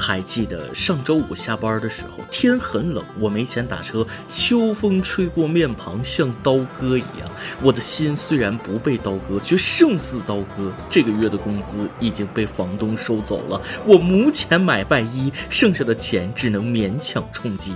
[0.00, 7.30] 还记得上周五下班的时候，天很冷，我没钱打车，秋风吹过面庞，像刀割一样。
[7.62, 10.72] 我的心虽然不被刀割，却胜似刀割。
[10.88, 17.74] 这个月的工资已经被房东收走了，我无钱买外衣，剩下的钱只能勉强充饥。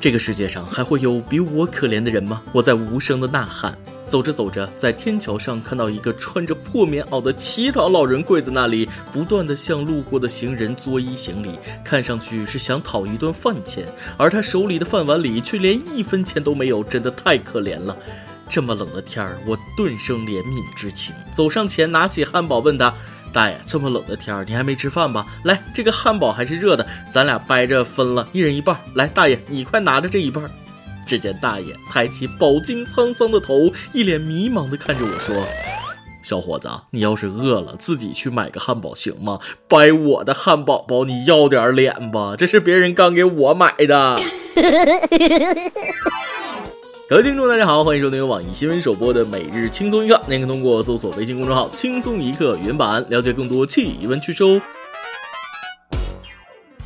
[0.00, 2.42] 这个世界上还会有比我可怜的人吗？
[2.52, 3.76] 我在无声的呐喊。
[4.08, 11.50] 走着走着，在天桥上看到一个穿着破棉袄的乞讨老人跪在那里，不断的向路过的行人作揖行礼，
[11.84, 13.84] 看上去是想讨一顿饭钱，
[14.16, 17.94] 而他手里的饭碗里却连一分钱都没有，真的太可怜了。
[18.48, 22.92] 这么冷的天儿，我顿生怜悯之情，走上前拿起汉堡问他。
[23.30, 25.26] 大爷，这么冷的天儿，你还没吃饭吧？
[25.44, 28.74] 来，这个汉堡还是热的，咱俩掰着分了，一人一半。
[28.94, 30.50] 来，大爷，你快拿着这一半。
[31.08, 35.34] 只见大爷抬起饱经沧桑的头，一脸迷茫地看着我说
[36.22, 39.38] ：“小伙子，你要是饿了，自己去买个汉堡行吗？
[39.66, 44.20] 掰我的汉堡包，你要点脸吧，这是别人刚给我买的。
[47.08, 54.60] ”各位听众，大家好，欢迎收听由网易新闻首播的《每日轻松一刻》，您可通过搜索微信公众号“轻松一刻”原版了解更多气温趣事哦。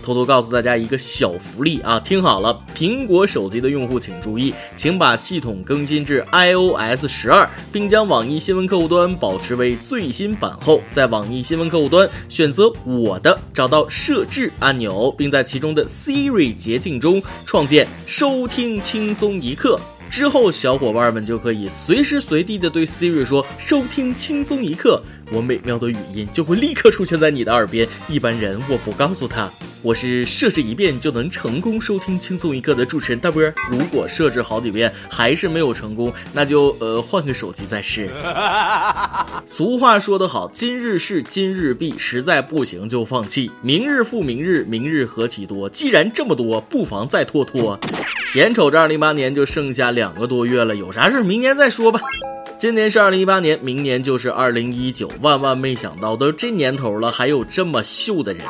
[0.03, 19.79] 偷偷告诉大家一个小福利啊，听好了，苹果手机的用户请注意，请把系统更新至 iOS 十二，并将网易新闻客户端保持为最新版后，在网易新闻客户端选择“我的”，找到设置按钮，并在其中的 Siri 捷径中创建“收听轻松一刻”。
[20.11, 27.89] 之后，小伙伴们就可以随时随地的对 Siri 说“收听轻松一刻”，我美妙的语音就会立刻出现在你的耳边。
[28.09, 29.51] 一般人我不告诉他。
[29.83, 33.43] 我是设置一遍就能成功收听轻松一刻的主持人大波。
[33.69, 38.09] 如果设置好几遍还是没有成功，那就呃换个手机再试。
[39.45, 43.51] 俗话说得好，今日事今日毕，实在不行就放弃。
[43.61, 45.69] 明日复明日，明日何其多。
[45.69, 47.79] 既然这么多，不妨再拖拖。
[48.37, 52.01] 眼瞅着二零一八年就剩下两个多月了，有啥事明年再说吧。
[52.63, 55.11] 今年是二零一八年，明年就是二零一九。
[55.21, 58.45] 万万没想到，都这年头了，还有这么秀的人。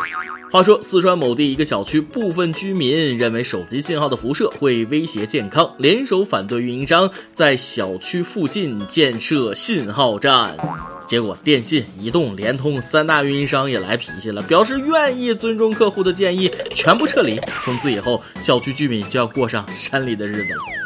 [0.51, 10.59] 话说，四川某地一个小区部分居民认为手机信号的辐射会威胁健康，联手反对运营商在小区附近建设信号站。
[11.07, 17.41] 结果，电信、移动、联通三大运营商也来脾气了，表示愿意尊重客户的建议，全部撤离。
[17.63, 20.82] 从此以后，小区居民就要过上山里的日子了。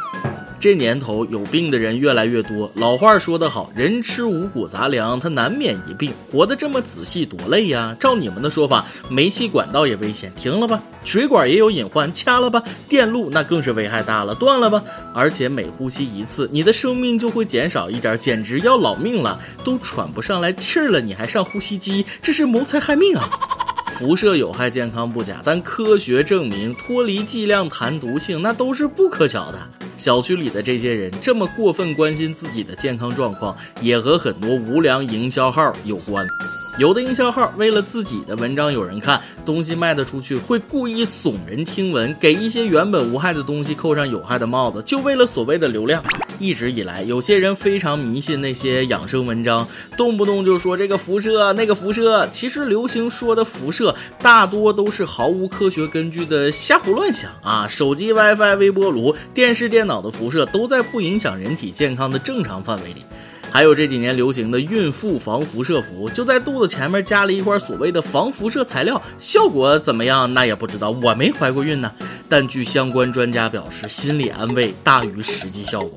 [0.58, 6.12] 这年头有病的人越来越多，老话说得好，人吃五谷杂粮，他难免一病。
[6.30, 7.94] 活得这么仔细多累呀！
[8.00, 14.82] 照你们的说法，煤气管道也危险，停了吧；水管也有隐患，掐了吧；电路那更是危害大了，断了吧。
[15.14, 23.28] 而且每呼吸一次，你的生命就会减少一点，简直要老命了，都喘不上来气儿了，你还上呼吸机，这是谋财害命啊！
[23.92, 29.58] 辐射有害健康不假，但科学证明脱离剂量谈毒性，那都是不可巧的。
[29.96, 36.26] 小区里的这些人这么过分关心自己的健康状况，也和很多无良营销号有关。
[36.78, 46.04] 有的营销号为了自己的文章有人看，东西卖得出去，会故意耸人听闻，给一些原本无害的东西扣上有害的帽子，就为了所谓的流量。
[46.38, 49.66] 一直以来，有些人非常迷信那些养生文章，
[49.96, 52.28] 动不动就说这个辐射那个辐射。
[52.30, 57.66] 其实流行说的辐射，大多都是毫无科学根据的瞎胡乱想啊！
[57.66, 63.02] 手机 WiFi、微波炉、电视、电脑的辐射都在不影响人体健康的正常范围里。
[63.56, 70.34] 还有这几年流行的孕妇防辐射服，就在肚子前面加了一块所谓的防辐射材料，效果怎么样？
[70.34, 71.90] 那也不知道，我没怀过孕呢。
[72.28, 75.90] 但据相关专家表示，心理安慰大于实际效果。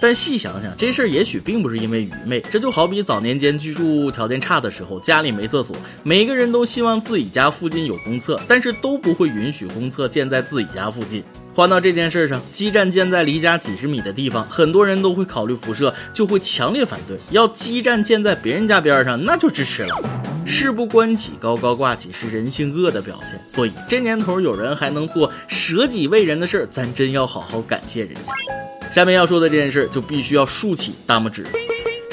[0.00, 11.22] 但细想想，这事儿也许并不是因为愚昧，这就好比早年间居住条件差的时候，家里没厕所，每个人都希望自己家附近有公厕，但是都不会允许公厕建在自己家附近。
[11.54, 19.96] 换到这件事上，基站建在离家几十米的地方，很多人都会考虑辐射，就会强烈反对；要基站建在别人家边上，那就支持了。
[20.44, 23.40] 事不关己，高高挂起是人性恶的表现。
[23.46, 28.90] 所以这年头有人还能做舍己为人的事儿，咱真要好好感谢人家。
[28.90, 31.46] 下面要说的这件事，就必须要竖起大拇指。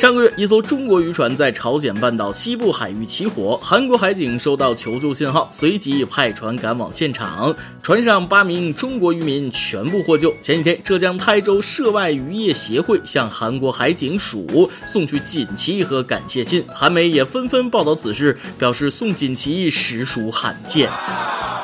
[0.01, 7.55] 上个月，一艘中国渔船在朝鲜半岛西部海域起火，韩国海警收到求救信号，随即派船赶往现场。
[7.83, 10.33] 船上八名中国渔民全部获救。
[10.41, 20.89] 前几天，浙江台州涉外渔业协会向韩国海警署送去锦旗和感谢信，韩媒也纷纷报道此事，表示送锦旗实属罕见。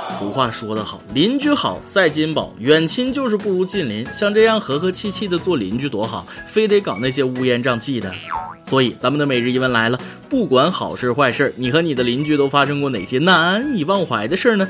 [0.09, 4.05] 俗话说得好，邻居好赛金宝，远亲就是不如近邻。
[4.11, 8.11] 像这样和和气气的做邻居多好，非得搞那些乌烟瘴气的。
[8.63, 14.67] 所以咱们的每日一问来了，不管好事坏事，你和你的邻居都发生过哪些难以忘怀的事呢？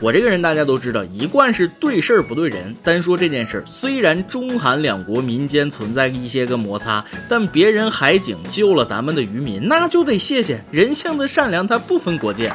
[0.00, 2.74] 我这个人大家都知道，一贯是对事儿不对人。
[2.84, 10.62] 单说这件事儿，虽然中韩两国民间存在一些个摩擦，但别人海警救了咱们的渔民，那就得谢谢。
[10.70, 12.52] 人性的善良，它不分国界。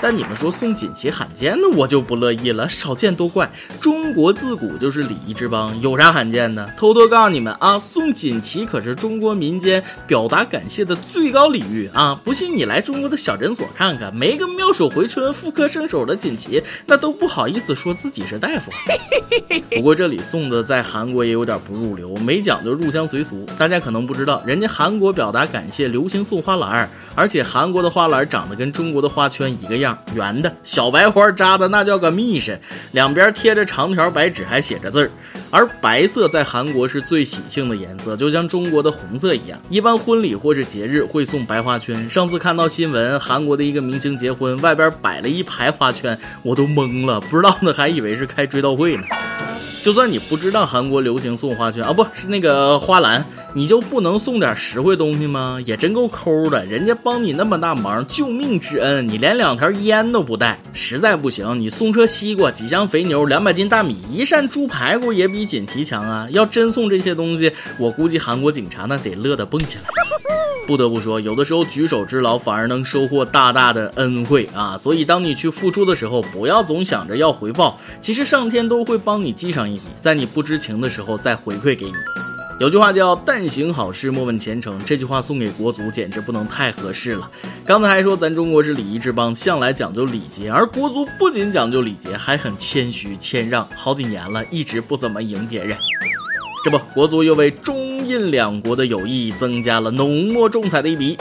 [0.00, 2.68] 但你们说送锦旗罕见，那我就不乐意了。
[2.68, 3.50] 少见多怪，
[3.80, 6.68] 中国自古就是礼仪之邦，有啥罕见的？
[6.76, 12.20] 偷偷告诉你们啊，送锦旗可是中国民间表达感谢的最高礼遇啊！
[12.24, 18.70] 不信你来中国的小诊所看看，没个妙手回春、妇科圣手的锦旗，那都不好意思说自己是大夫。
[19.70, 23.46] 不过这里送的在韩国也有点不入流，没讲究入乡随俗。
[23.58, 29.85] 大家可能不知道，人家韩国表达感谢流行送花篮，而且韩国的花篮长得跟中国的花圈一个样。
[30.14, 32.58] 圆的小白花扎的那叫个密实，
[32.92, 35.10] 两边贴着长条白纸，还写着字儿。
[35.50, 39.58] 而白色在韩国是最喜庆的颜色，就像中国的红色一样。
[39.68, 42.08] 一般婚礼或是节日会送白花圈。
[42.08, 49.02] 上次看到新闻，韩国的一个明星结婚，外边摆了一排花圈，我都懵了，不知道的还以为是开追悼会呢。
[49.82, 53.24] 就算你不知道韩国流行送花圈啊，不是那个花篮。
[53.56, 55.58] 你就不能送点实惠东西吗？
[55.64, 66.28] 也真够抠的，人家帮你那么大忙，救命之恩，你连两条烟都不带，实在不行，你送车西瓜、几箱肥牛、两百斤大米、一扇猪排骨也比锦旗强啊！
[66.32, 69.84] 要真送这些东西，我估计韩国警察那得乐得蹦起来。
[70.66, 74.76] 不得不说，有的时候举手之劳反而能收获大大的恩惠啊！
[74.76, 81.92] 所以当你去付出的时候，不要总想着要回报，其实上天都会帮你记上一笔，在你不知情的时候再回馈给你。
[82.58, 87.30] 有句话叫“但行好事，莫问前程”，这句话送给国足简直不能太合适了。
[87.66, 95.76] 刚才还说咱中国是礼仪之邦，向来讲究礼节，而国足不仅讲究礼节，还很谦虚谦让，好几年了，一直不怎么赢别人。
[96.64, 101.18] 这不，国足又为中印两国的友谊增加了浓墨重彩的一笔。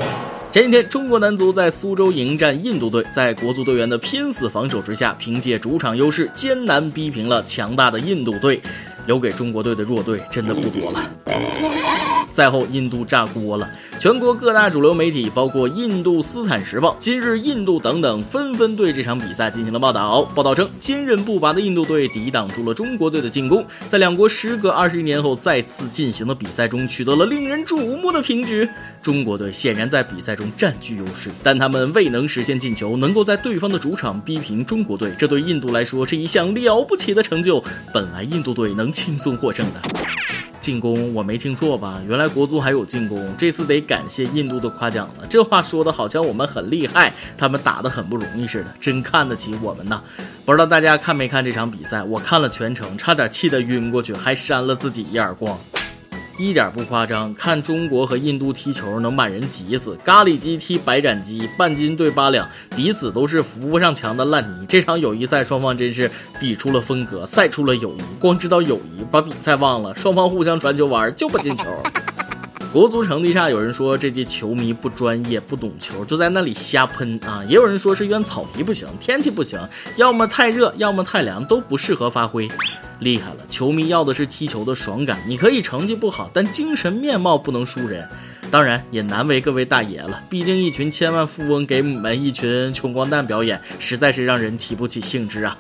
[0.49, 8.61] 前几天，中国男足在苏州迎战印度队，在国足队员的拼死防守之下，凭借主场优势，艰难逼平了强大的印度队。
[9.05, 11.94] 留给中国队的弱队真的不多了。
[12.35, 20.21] 赛后，印度炸锅了，全国各大主流媒体，包括《印度斯坦时报》《今日印度》等等，纷纷对这场比赛进行了报道。
[20.35, 28.67] 报道称，坚韧不拔的印度队抵挡住了中国队的进攻，在两国时隔二十一年后再次进行的比赛中，取得了令人瞩目的平局。
[29.01, 37.63] 中国队显然在比赛中占据优势，但他们未能实现进球，能够在对方的主场逼平中国队，这对印度来说是一项了不起的成就。
[37.93, 39.81] 本来印度队能轻松获胜的。
[40.65, 42.01] 进攻我没听错吧？
[42.09, 45.27] 原来国足还有进攻，这次得感谢印度的夸奖了。
[45.29, 50.01] 这话说的好像我们很厉害，他们打得很不容易似的，真看得起我们呐！
[50.43, 52.01] 不知道大家看没看这场比赛？
[52.01, 55.55] 我看了全程，差点气得晕过去，还扇了自己一耳光。
[56.37, 59.97] 一点不夸张，看中国和印度踢球能把人急死。
[60.03, 64.65] 咖喱鸡踢白斩鸡，半斤对八两，彼此都是扶不上墙的烂泥。
[64.67, 68.01] 这场友谊赛，双方真是比出了风格，赛出了友谊。
[68.19, 69.95] 光知道友谊，把比赛忘了。
[69.95, 71.65] 双方互相传球玩，就不进球。
[72.73, 77.41] 国足成绩差，有人说这届球迷不专业、不懂球，就在那里瞎喷啊。
[77.47, 79.57] 也有人说是怨草皮不行，天气不行，
[79.95, 82.49] 要么太热，要么太凉，都不适合发挥。
[82.99, 85.19] 厉害了，球迷要的是踢球的爽感。
[85.27, 88.07] 你可以成绩不好，但精神面貌不能输人。
[88.55, 95.57] 当然也难为各位大爷了，毕竟一群千万富翁给你们一群穷光蛋表演，实在是让人提不起兴致啊。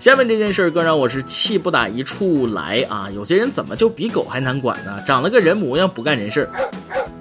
[0.00, 3.08] 下面这件事更让我是气不打一处来啊！
[3.14, 5.00] 有些人怎么就比狗还难管呢？
[5.06, 6.50] 长了个人模样不干人事。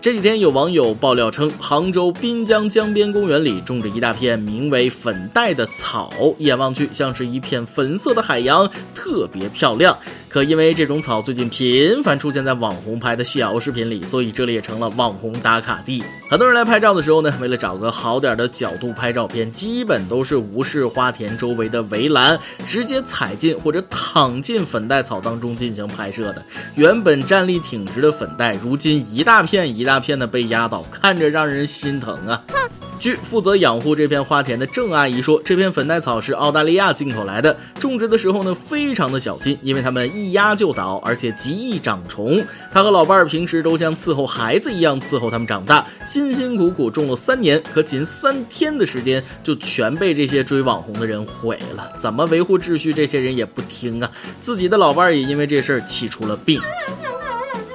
[0.02, 9.96] 这几天有网友爆料称，杭州滨江江边公园里种着一大片名为粉黛的草，一眼望去像是一片粉色的海洋，特别漂亮。
[10.34, 16.04] 可因为这种草最近频繁出现在网红拍的小视频里，所以这里也成了网红打卡地。
[16.28, 26.44] 很多人来拍照的时候呢，为了找个好点的角度拍照片，基本都是无视花田周围的围栏，直接踩进或者躺进粉黛草当中进行拍摄的。
[26.74, 32.44] 原本站立挺直的粉黛，如今一大片一大片的被压倒，看着让人心疼啊。
[32.48, 32.58] 哼
[33.04, 42.42] 据负责养护这片花田的郑阿姨说，这片粉黛草是澳大利亚进口来的，种植的时候呢非常的小心，因为它们一压就倒，而且极易长虫。
[42.72, 51.92] 她和老伴儿平时都像伺候孩子一样伺候它们长大，辛辛苦苦种了三年，可仅三天的时间就全被这些追网红的人毁了。
[52.00, 54.10] 怎么维护秩序，这些人也不听啊！
[54.40, 56.62] 自己的老伴儿也因为这事儿气出了病。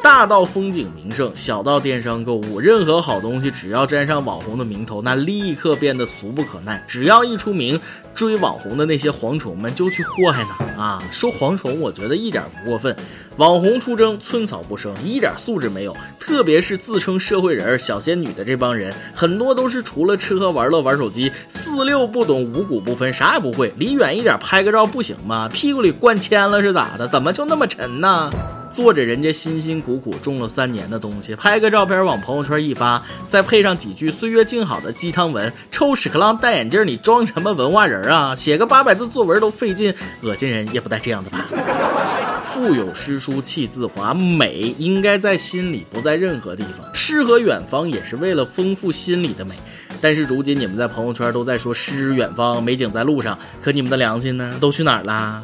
[0.02, 6.82] 大到风景名胜，小到电商购物，任何好东西只要沾上网红的名头，那立刻变得俗不可耐。
[6.88, 7.78] 只要一出名，
[8.14, 10.50] 追网红的那些蝗虫们就去祸害呢。
[10.76, 12.94] 啊，说蝗虫，我觉得一点不过分。
[13.36, 15.94] 网红出征，寸草不生，一点素质没有。
[16.18, 23.72] 特别是自称社会人、小仙女的这帮人，很多都是除了吃喝玩乐、玩手机，四六不懂，五谷不分，啥也不会。
[23.76, 25.48] 离远一点拍个照不行吗？
[25.48, 27.06] 屁股里灌铅了是咋的？
[27.06, 28.30] 怎么就那么沉呢？
[28.70, 38.34] 做着人家辛辛苦苦种了三年的东西，拍个照片往朋友圈一发，再配上几句岁月静好的鸡汤文，臭屎壳郎戴眼镜，你装什么文化人啊？
[38.36, 41.46] 写个八百字作文都费劲，恶心人也不带这样的吧？
[42.44, 46.94] 腹有诗书气自华，美应该在心里，不在任何地方。
[46.94, 49.54] 诗和远方也是为了丰富心里的美。
[50.00, 54.56] 但是如今你们在朋友圈都在说诗远方，美景在路上，可你们的良心呢？
[54.60, 55.42] 都去哪儿啦？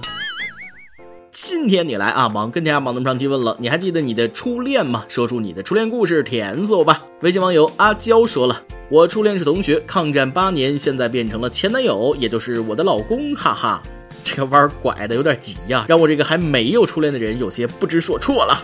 [1.37, 5.05] 今天你来啊，忙跟天下忙那么上提问了，你还记得你的初恋吗？
[5.09, 7.03] 说出你的初恋故事，甜死我吧！
[7.23, 13.83] 微信网友阿娇说了，我初恋是同学，抗战八年，现在变成了前男友，也就是我的老公，哈哈，
[14.23, 18.63] 这个弯拐的有点急呀，让我这个还没有初恋的人有些不知所措了。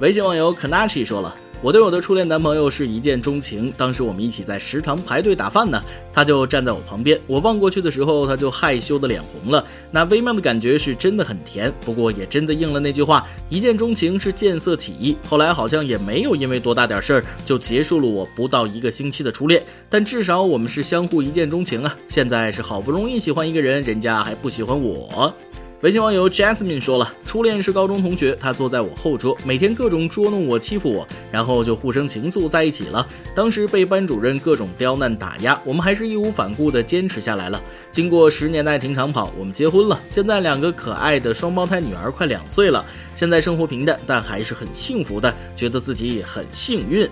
[0.00, 1.32] 微信网友 Kanachi 说了。
[1.60, 19.60] 我对我的初恋男朋友是一见钟情，当时我们一起在食堂排队打饭呢，他就站在我旁边，我望过去的时候，他就害羞的脸红了，那微妙的感觉是真的很甜，不过也真的应了那句话，一见钟情是见色起意，后来好像也没有因为多大点事儿就结束了我不到一个星期的初恋，
[19.90, 25.34] 但至少我们是相互一见钟情啊，现在是好不容易喜欢一个人，人家还不喜欢我。
[25.82, 33.06] 微信网友 Jasmine 说了，初恋是高中同学，他坐在我后桌，每天各种捉弄我、欺负我，然后就互生情愫在一起了。
[33.32, 37.62] 当时被班主任各种刁难打压，我们还是义无反顾地坚持下来了。
[37.92, 42.84] 经过十年的爱情长跑，我们结婚了，现在两个可爱的双胞胎女儿快两岁了。
[43.14, 47.08] 现在生活平淡，但还是很幸福的，觉得自己也很幸运。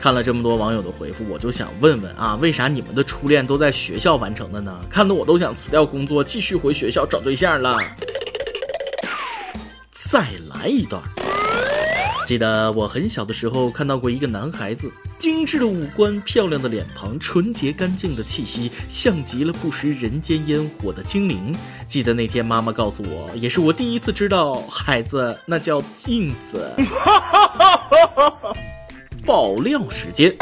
[0.00, 4.80] 看了这么多网友的回复，我就想问问啊，为啥你们的初恋都在学校完成的呢？
[4.88, 7.76] 看得我都想辞掉工作，继续回学校找对象了。
[9.90, 11.02] 再来一段。
[12.26, 21.54] 记得我很小的时候看到过一个男孩子，精致的五官，漂亮的脸庞，纯洁干净的气息，像极了不食人间烟火的精灵。
[21.86, 26.72] 记得那天妈妈告诉我，也是我第一次知道，孩子那叫镜子。
[29.24, 30.34] 爆料时间。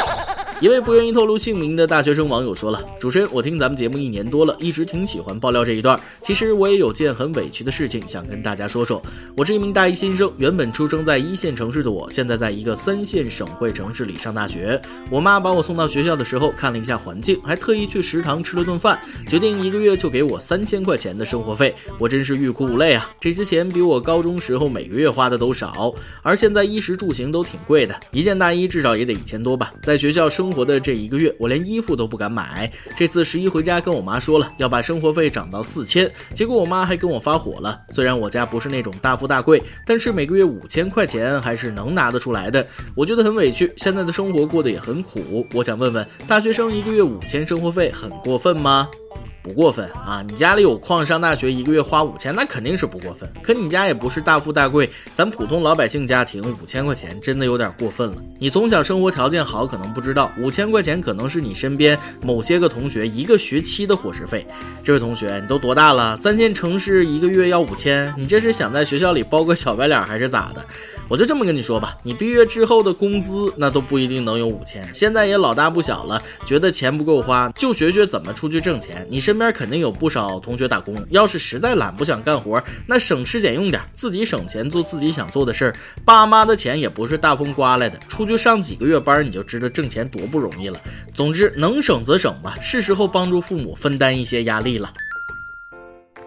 [0.61, 5.99] 一位不愿意透露姓名的大学生网友说了：“主持人，我听咱们节目一年多了，一直挺喜欢爆料这一段。
[6.21, 9.01] 其实我也有件很委屈的事情想跟大家说说。
[9.37, 14.83] 我是一名大一新生，原本出生在一线城市的我，现在在一个三线省会城市里上大学。
[15.11, 18.99] 我妈把我送到学校的时候，看了一下环境，还特意去食堂吃了顿饭，
[19.29, 21.73] 决定一个月就给我三千块钱的生活费。
[22.01, 23.09] 我真是欲哭无泪啊！
[23.21, 29.73] 这些钱比我高中时候每个月花的都少，而现在衣食住行都挺贵的，一件大衣至少也得一千多吧。
[29.85, 32.73] 在学校生。”生活的这一个月，我连衣服都不敢买。
[32.97, 37.79] 这次十一回家，跟我妈说了要把生活费涨到四千，结果我妈还跟我发火了。
[37.91, 42.67] 虽然我家不是那种大富大贵，但是每个月五千块钱还是能拿得出来的。
[42.95, 45.47] 我觉得很委屈，现在的生活过得也很苦。
[45.53, 48.89] 我想问问，大学生一个月五千生活费很过分吗？
[49.49, 50.23] 不过分啊！
[50.29, 53.27] 你家里有矿上大学，一个月花五千，那肯定是不过分。
[53.43, 58.17] 可你家也不是大富大贵，咱普通老百姓家庭，五千块钱真的有点过分了。
[58.39, 64.47] 你从小生活条件好，可能不知道，五千块钱可能是你身边某些个同学一个学期的伙食费。
[64.85, 66.15] 这位同学，你都多大了？
[66.19, 70.63] 三线城市一个月要五千，你这是想在学校里包个小白脸还是咋的？
[71.09, 74.87] 我就这么跟你说吧，你毕业之后的工资那都不一定能有五千。
[74.95, 79.07] 现在也老大不小了，觉得钱不够花，就学学怎么出去挣钱。
[79.09, 85.75] 你身边肯定有不少同学打工，要是实在懒不想干活，那省吃俭用点，自己省钱做自己想做的事儿。
[86.05, 90.79] 爸妈的钱也不是大风刮来的，出去上几个月班，你就知道挣钱多不容易了。
[91.15, 94.93] 总之能省则省吧，是时候帮助父母分担一些压力了。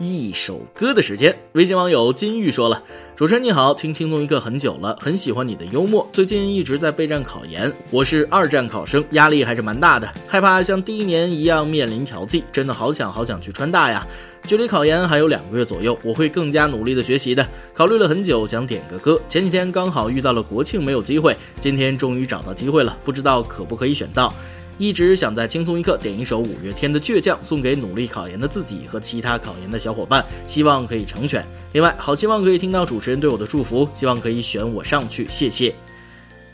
[0.02, 2.82] 一首歌的时间，微信网友金玉说了
[3.16, 6.10] ：“主持人你好，听轻松一刻很久了，很喜欢你的幽默。
[6.12, 14.04] 最近一直在备战考研，我是二战考生，压力还是蛮大的，害怕像第一年一样面临调剂，真的好想好想去川大呀。
[14.48, 17.48] 距离考研还有两个月左右，我会更加努力的学习的。
[17.72, 24.34] 考虑了很久，想点个歌，前几天刚好遇到了国庆没有机会，今天终于找到机会了，不知道可不可以选到。”
[24.82, 31.46] 一直想在轻松一刻点一首五月天的《倔强》，送给努力考研的自己和其他考研的小伙伴，希望可以成全。
[31.74, 35.72] 另外，好希望可以听到主持人对我的祝福，希望可以选我上去，谢谢。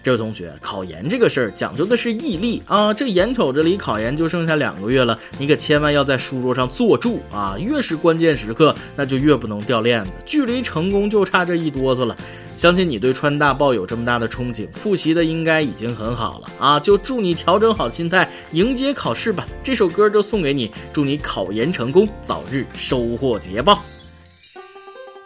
[0.08, 2.94] 这位同学，考研这个事儿讲究的是毅力啊！
[2.94, 7.58] 这眼瞅着离考研就剩下两个月了，你可千万要在书桌上坐住啊！
[7.60, 12.16] 越是关键时刻，那就越不能掉链子，距离成功就差这一哆嗦了。
[12.56, 16.80] 相信你对川大抱有这么大的憧憬，复习的应该已经很好了啊！
[16.80, 19.46] 就祝你调整好心态，迎接考试吧。
[19.62, 23.84] 这首歌就送给你，祝你考研成功，早日收获捷报。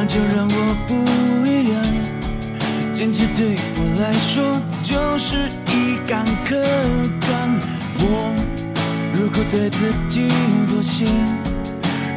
[0.00, 0.94] 那就让我不
[1.44, 1.82] 一样，
[2.94, 6.54] 坚持对我来说就是一杆刻
[7.26, 7.28] 钢。
[7.98, 8.32] 我
[9.12, 10.28] 如果对自己
[10.68, 11.04] 妥协，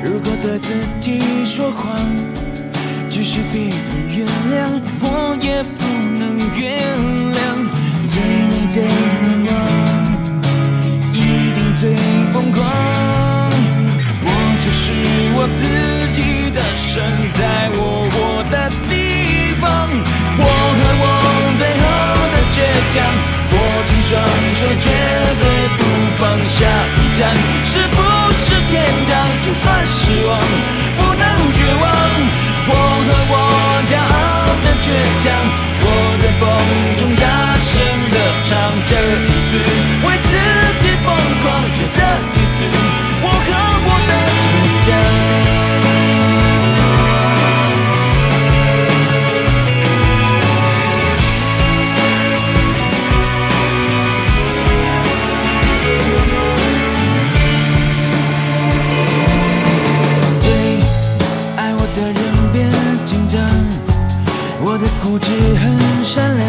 [0.03, 1.97] 如果对自己说谎，
[3.09, 3.71] 即使别人
[4.15, 5.83] 原谅，我也不
[6.19, 6.85] 能原
[7.33, 7.39] 谅。
[8.05, 9.57] 最美的愿望，
[11.15, 11.17] 一
[11.55, 11.95] 定最
[12.31, 13.30] 疯狂。
[14.91, 15.61] 是我自
[16.13, 16.51] 己。
[16.51, 21.05] 的神在我活的地方，我和我
[21.55, 21.83] 最后
[22.27, 22.59] 的倔
[22.91, 22.99] 强，
[23.55, 23.55] 握
[23.87, 24.11] 紧双
[24.59, 24.91] 手绝
[25.39, 25.43] 对
[25.79, 25.81] 不
[26.19, 26.67] 放下。
[26.99, 27.31] 一站
[27.63, 27.97] 是不
[28.35, 29.15] 是天堂？
[29.41, 30.35] 就算失望，
[30.99, 31.23] 不能
[31.55, 31.87] 绝望。
[32.67, 32.75] 我
[33.07, 33.33] 和我
[33.87, 34.91] 骄傲的倔
[35.23, 35.31] 强，
[35.79, 35.87] 我
[36.19, 36.43] 在风
[36.99, 37.01] 中
[65.01, 66.47] 固执很善良，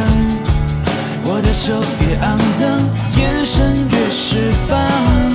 [1.24, 2.68] 我的手越肮脏，
[3.16, 4.76] 眼神越是放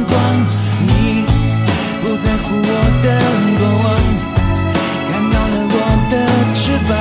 [0.06, 0.16] 光。
[0.86, 1.26] 你
[2.00, 2.72] 不在乎我
[3.02, 3.06] 的
[3.58, 3.86] 过往，
[5.10, 5.76] 看到了我
[6.12, 6.14] 的
[6.54, 6.94] 翅膀。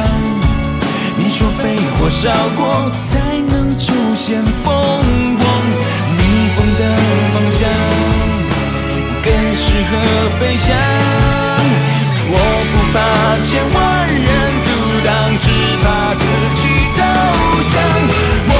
[1.18, 4.73] 你说被火烧过才能出现凤
[5.37, 5.44] 凰，
[6.16, 6.20] 逆
[6.56, 6.82] 风的
[7.35, 7.68] 方向
[9.23, 9.92] 更适合
[10.40, 10.75] 飞翔。
[12.28, 12.35] 我
[12.73, 12.96] 不怕
[13.44, 13.76] 千万
[14.08, 14.26] 人
[15.38, 15.51] 只
[15.83, 16.66] 怕自己
[16.97, 18.56] 投降。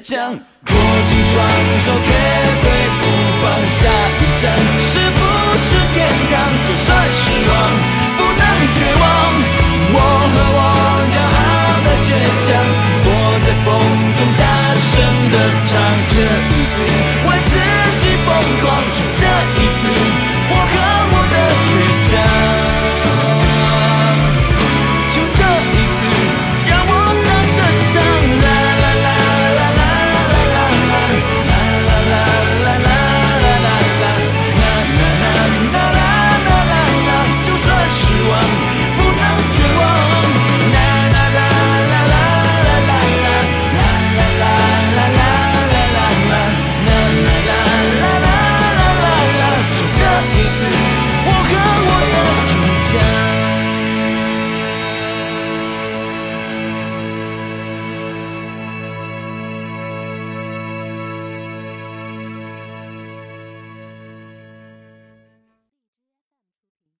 [0.00, 0.74] 强握
[1.08, 1.34] 紧双
[1.84, 2.10] 手绝
[2.62, 2.66] 对
[2.98, 3.02] 不
[3.42, 3.80] 放下
[4.18, 5.20] 一站是不
[5.58, 5.96] 是天
[6.30, 6.32] 堂
[6.66, 7.52] 就算失望
[8.16, 8.42] 不能
[8.74, 9.04] 绝望
[9.90, 9.96] 我
[10.32, 10.60] 和我
[11.10, 11.46] 骄傲
[11.84, 12.10] 的倔
[12.46, 12.48] 强
[13.04, 13.08] 我
[13.44, 13.66] 在风
[14.14, 14.42] 中大
[14.78, 14.90] 声
[15.32, 15.34] 的
[15.66, 15.72] 唱
[16.08, 16.14] 这
[16.48, 17.17] 一次